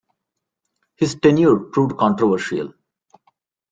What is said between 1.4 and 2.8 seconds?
proved controversial.